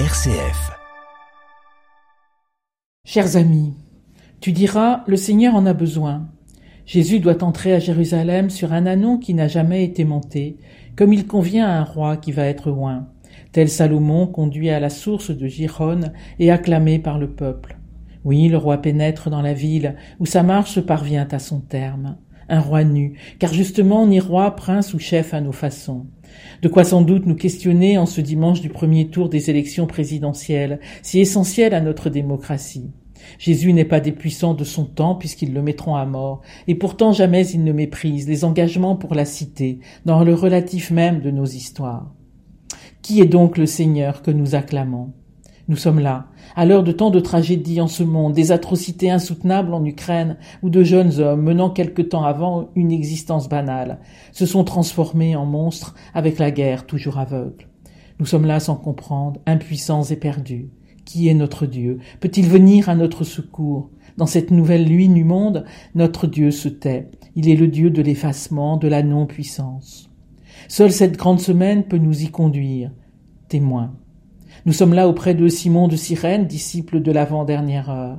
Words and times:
RCF. 0.00 0.72
Chers 3.06 3.36
amis, 3.36 3.74
tu 4.40 4.50
diras, 4.50 5.04
le 5.06 5.16
Seigneur 5.16 5.54
en 5.54 5.66
a 5.66 5.72
besoin. 5.72 6.30
Jésus 6.84 7.20
doit 7.20 7.44
entrer 7.44 7.72
à 7.72 7.78
Jérusalem 7.78 8.50
sur 8.50 8.72
un 8.72 8.86
anon 8.86 9.18
qui 9.18 9.34
n'a 9.34 9.46
jamais 9.46 9.84
été 9.84 10.02
monté, 10.02 10.56
comme 10.96 11.12
il 11.12 11.28
convient 11.28 11.68
à 11.68 11.78
un 11.78 11.84
roi 11.84 12.16
qui 12.16 12.32
va 12.32 12.46
être 12.46 12.72
oint, 12.72 13.06
tel 13.52 13.68
Salomon 13.68 14.26
conduit 14.26 14.70
à 14.70 14.80
la 14.80 14.90
source 14.90 15.30
de 15.30 15.46
Gironne 15.46 16.12
et 16.40 16.50
acclamé 16.50 16.98
par 16.98 17.20
le 17.20 17.30
peuple. 17.30 17.78
Oui, 18.24 18.48
le 18.48 18.56
roi 18.56 18.78
pénètre 18.78 19.30
dans 19.30 19.42
la 19.42 19.54
ville, 19.54 19.94
où 20.18 20.26
sa 20.26 20.42
marche 20.42 20.80
parvient 20.80 21.28
à 21.30 21.38
son 21.38 21.60
terme. 21.60 22.16
Un 22.48 22.58
roi 22.58 22.82
nu, 22.82 23.16
car 23.38 23.52
justement 23.52 24.08
ni 24.08 24.18
roi, 24.18 24.56
prince 24.56 24.92
ou 24.92 24.98
chef 24.98 25.34
à 25.34 25.40
nos 25.40 25.52
façons. 25.52 26.08
De 26.62 26.68
quoi 26.68 26.84
sans 26.84 27.02
doute 27.02 27.26
nous 27.26 27.34
questionner 27.34 27.98
en 27.98 28.06
ce 28.06 28.20
dimanche 28.20 28.60
du 28.60 28.68
premier 28.68 29.08
tour 29.08 29.28
des 29.28 29.50
élections 29.50 29.86
présidentielles, 29.86 30.80
si 31.02 31.20
essentielles 31.20 31.74
à 31.74 31.80
notre 31.80 32.10
démocratie. 32.10 32.90
Jésus 33.38 33.72
n'est 33.72 33.84
pas 33.84 34.00
des 34.00 34.12
puissants 34.12 34.54
de 34.54 34.64
son 34.64 34.84
temps 34.84 35.14
puisqu'ils 35.14 35.52
le 35.52 35.62
mettront 35.62 35.96
à 35.96 36.04
mort, 36.06 36.42
et 36.66 36.74
pourtant 36.74 37.12
jamais 37.12 37.46
il 37.48 37.64
ne 37.64 37.72
méprise 37.72 38.28
les 38.28 38.44
engagements 38.44 38.96
pour 38.96 39.14
la 39.14 39.24
cité, 39.24 39.80
dans 40.04 40.24
le 40.24 40.34
relatif 40.34 40.90
même 40.90 41.20
de 41.20 41.30
nos 41.30 41.46
histoires. 41.46 42.14
Qui 43.02 43.20
est 43.20 43.26
donc 43.26 43.58
le 43.58 43.66
Seigneur 43.66 44.22
que 44.22 44.30
nous 44.30 44.54
acclamons? 44.54 45.12
Nous 45.66 45.76
sommes 45.76 45.98
là, 45.98 46.26
à 46.56 46.66
l'heure 46.66 46.82
de 46.82 46.92
tant 46.92 47.10
de 47.10 47.20
tragédies 47.20 47.80
en 47.80 47.86
ce 47.86 48.02
monde, 48.02 48.34
des 48.34 48.52
atrocités 48.52 49.10
insoutenables 49.10 49.72
en 49.72 49.84
Ukraine, 49.84 50.36
où 50.62 50.68
de 50.68 50.82
jeunes 50.82 51.20
hommes, 51.20 51.42
menant 51.42 51.70
quelque 51.70 52.02
temps 52.02 52.24
avant 52.24 52.68
une 52.74 52.92
existence 52.92 53.48
banale, 53.48 53.98
se 54.32 54.44
sont 54.44 54.64
transformés 54.64 55.36
en 55.36 55.46
monstres 55.46 55.94
avec 56.12 56.38
la 56.38 56.50
guerre 56.50 56.84
toujours 56.84 57.18
aveugle. 57.18 57.68
Nous 58.18 58.26
sommes 58.26 58.44
là 58.44 58.60
sans 58.60 58.76
comprendre, 58.76 59.40
impuissants 59.46 60.04
et 60.04 60.16
perdus. 60.16 60.68
Qui 61.06 61.28
est 61.28 61.34
notre 61.34 61.66
Dieu? 61.66 61.98
Peut-il 62.20 62.46
venir 62.46 62.88
à 62.88 62.94
notre 62.94 63.24
secours? 63.24 63.90
Dans 64.16 64.26
cette 64.26 64.50
nouvelle 64.50 64.86
nuit 64.86 65.08
du 65.08 65.24
monde, 65.24 65.64
notre 65.94 66.26
Dieu 66.26 66.50
se 66.50 66.68
tait. 66.68 67.10
Il 67.36 67.48
est 67.48 67.56
le 67.56 67.68
Dieu 67.68 67.90
de 67.90 68.02
l'effacement, 68.02 68.76
de 68.76 68.88
la 68.88 69.02
non-puissance. 69.02 70.10
Seule 70.68 70.92
cette 70.92 71.16
grande 71.16 71.40
semaine 71.40 71.84
peut 71.84 71.98
nous 71.98 72.22
y 72.22 72.28
conduire. 72.28 72.90
Témoin. 73.48 73.94
Nous 74.66 74.72
sommes 74.72 74.94
là 74.94 75.08
auprès 75.08 75.34
de 75.34 75.48
Simon 75.48 75.88
de 75.88 75.96
Cyrène, 75.96 76.46
disciple 76.46 77.00
de 77.00 77.12
l'avant-dernière 77.12 77.90
heure. 77.90 78.18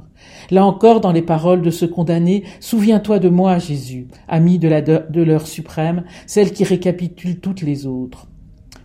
Là 0.52 0.66
encore, 0.66 1.02
dans 1.02 1.12
les 1.12 1.22
paroles 1.22 1.62
de 1.62 1.72
ce 1.72 1.86
condamné, 1.86 2.44
souviens-toi 2.60 3.20
de 3.20 3.30
moi, 3.30 3.58
Jésus, 3.58 4.08
ami 4.28 4.60
de, 4.60 4.68
la 4.68 4.82
de 4.82 5.22
l'heure 5.24 5.48
suprême, 5.48 6.04
celle 6.28 6.52
qui 6.52 6.64
récapitule 6.64 7.40
toutes 7.40 7.62
les 7.62 7.88
autres. 7.88 8.28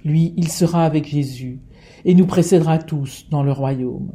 Lui, 0.04 0.32
il 0.36 0.48
sera 0.48 0.84
avec 0.84 1.06
Jésus, 1.06 1.60
et 2.04 2.14
nous 2.14 2.26
précédera 2.26 2.78
tous 2.78 3.26
dans 3.30 3.42
le 3.42 3.52
royaume. 3.52 4.12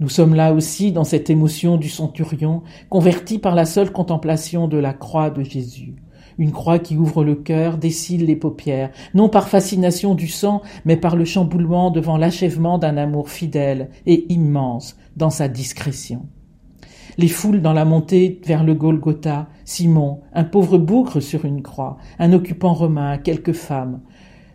Nous 0.00 0.08
sommes 0.08 0.34
là 0.34 0.52
aussi 0.52 0.90
dans 0.90 1.04
cette 1.04 1.30
émotion 1.30 1.76
du 1.76 1.88
centurion, 1.88 2.62
converti 2.88 3.38
par 3.38 3.54
la 3.54 3.64
seule 3.64 3.92
contemplation 3.92 4.66
de 4.66 4.78
la 4.78 4.92
croix 4.92 5.30
de 5.30 5.44
Jésus 5.44 5.94
une 6.38 6.52
croix 6.52 6.78
qui 6.78 6.96
ouvre 6.96 7.24
le 7.24 7.34
cœur, 7.34 7.78
dessille 7.78 8.18
les 8.18 8.36
paupières, 8.36 8.90
non 9.14 9.28
par 9.28 9.48
fascination 9.48 10.14
du 10.14 10.28
sang, 10.28 10.62
mais 10.84 10.96
par 10.96 11.16
le 11.16 11.24
chamboulement 11.24 11.90
devant 11.90 12.16
l'achèvement 12.16 12.78
d'un 12.78 12.96
amour 12.96 13.28
fidèle 13.28 13.90
et 14.06 14.32
immense 14.32 14.96
dans 15.16 15.30
sa 15.30 15.48
discrétion. 15.48 16.26
Les 17.16 17.28
foules 17.28 17.62
dans 17.62 17.72
la 17.72 17.84
montée 17.84 18.40
vers 18.44 18.64
le 18.64 18.74
Golgotha, 18.74 19.48
Simon, 19.64 20.20
un 20.32 20.44
pauvre 20.44 20.78
bougre 20.78 21.20
sur 21.20 21.44
une 21.44 21.62
croix, 21.62 21.96
un 22.18 22.32
occupant 22.32 22.74
romain, 22.74 23.18
quelques 23.18 23.52
femmes. 23.52 24.00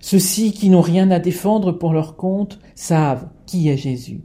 Ceux-ci 0.02 0.52
qui 0.52 0.70
n'ont 0.70 0.82
rien 0.82 1.10
à 1.12 1.20
défendre 1.20 1.72
pour 1.72 1.94
leur 1.94 2.18
compte 2.18 2.60
savent 2.76 3.28
qui 3.46 3.70
est 3.70 3.78
Jésus. 3.78 4.22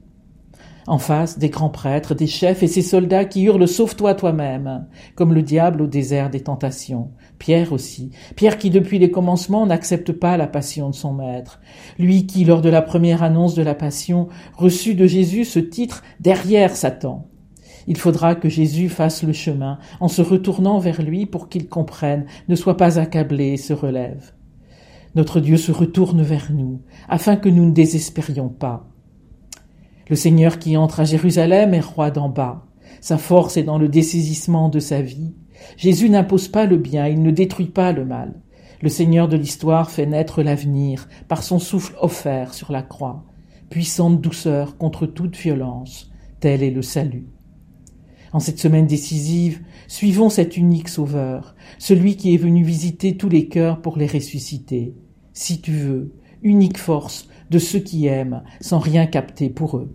En 0.86 0.98
face, 0.98 1.38
des 1.38 1.48
grands 1.48 1.70
prêtres, 1.70 2.14
des 2.14 2.26
chefs 2.26 2.62
et 2.62 2.66
ces 2.66 2.82
soldats 2.82 3.24
qui 3.24 3.42
hurlent 3.42 3.66
Sauve-toi 3.66 4.14
toi-même, 4.14 4.86
comme 5.14 5.32
le 5.32 5.40
diable 5.40 5.80
au 5.80 5.86
désert 5.86 6.28
des 6.28 6.40
tentations. 6.40 7.10
Pierre 7.38 7.72
aussi. 7.72 8.10
Pierre 8.36 8.58
qui, 8.58 8.68
depuis 8.68 8.98
les 8.98 9.10
commencements, 9.10 9.66
n'accepte 9.66 10.12
pas 10.12 10.36
la 10.36 10.46
passion 10.46 10.90
de 10.90 10.94
son 10.94 11.14
maître. 11.14 11.60
Lui 11.98 12.26
qui, 12.26 12.44
lors 12.44 12.60
de 12.60 12.68
la 12.68 12.82
première 12.82 13.22
annonce 13.22 13.54
de 13.54 13.62
la 13.62 13.74
passion, 13.74 14.28
reçut 14.56 14.94
de 14.94 15.06
Jésus 15.06 15.46
ce 15.46 15.58
titre 15.58 16.02
Derrière 16.20 16.76
Satan. 16.76 17.28
Il 17.86 17.96
faudra 17.96 18.34
que 18.34 18.48
Jésus 18.50 18.90
fasse 18.90 19.22
le 19.22 19.32
chemin 19.32 19.78
en 20.00 20.08
se 20.08 20.22
retournant 20.22 20.78
vers 20.78 21.02
lui 21.02 21.24
pour 21.24 21.48
qu'il 21.48 21.68
comprenne, 21.68 22.26
ne 22.48 22.56
soit 22.56 22.76
pas 22.76 22.98
accablé 22.98 23.52
et 23.52 23.56
se 23.56 23.72
relève. 23.72 24.32
Notre 25.14 25.40
Dieu 25.40 25.56
se 25.56 25.72
retourne 25.72 26.22
vers 26.22 26.52
nous, 26.52 26.82
afin 27.08 27.36
que 27.36 27.48
nous 27.48 27.64
ne 27.64 27.72
désespérions 27.72 28.48
pas. 28.48 28.93
Le 30.08 30.16
Seigneur 30.16 30.58
qui 30.58 30.76
entre 30.76 31.00
à 31.00 31.04
Jérusalem 31.04 31.72
est 31.72 31.80
roi 31.80 32.10
d'en 32.10 32.28
bas. 32.28 32.66
Sa 33.00 33.16
force 33.16 33.56
est 33.56 33.62
dans 33.62 33.78
le 33.78 33.88
dessaisissement 33.88 34.68
de 34.68 34.78
sa 34.78 35.00
vie. 35.00 35.34
Jésus 35.76 36.10
n'impose 36.10 36.48
pas 36.48 36.66
le 36.66 36.76
bien, 36.76 37.06
il 37.06 37.22
ne 37.22 37.30
détruit 37.30 37.68
pas 37.68 37.92
le 37.92 38.04
mal. 38.04 38.34
Le 38.82 38.90
Seigneur 38.90 39.28
de 39.28 39.36
l'histoire 39.36 39.90
fait 39.90 40.04
naître 40.04 40.42
l'avenir 40.42 41.08
par 41.26 41.42
son 41.42 41.58
souffle 41.58 41.96
offert 42.00 42.52
sur 42.52 42.70
la 42.70 42.82
croix. 42.82 43.24
Puissante 43.70 44.20
douceur 44.20 44.76
contre 44.76 45.06
toute 45.06 45.36
violence, 45.36 46.10
tel 46.40 46.62
est 46.62 46.70
le 46.70 46.82
salut. 46.82 47.28
En 48.34 48.40
cette 48.40 48.58
semaine 48.58 48.86
décisive, 48.86 49.62
suivons 49.88 50.28
cet 50.28 50.56
unique 50.56 50.88
Sauveur, 50.88 51.54
celui 51.78 52.16
qui 52.16 52.34
est 52.34 52.38
venu 52.38 52.62
visiter 52.62 53.16
tous 53.16 53.28
les 53.28 53.48
cœurs 53.48 53.80
pour 53.80 53.96
les 53.96 54.06
ressusciter. 54.06 54.94
Si 55.32 55.60
tu 55.60 55.72
veux, 55.72 56.12
unique 56.44 56.78
force 56.78 57.28
de 57.50 57.58
ceux 57.58 57.80
qui 57.80 58.06
aiment, 58.06 58.42
sans 58.60 58.78
rien 58.78 59.06
capter 59.06 59.50
pour 59.50 59.78
eux. 59.78 59.94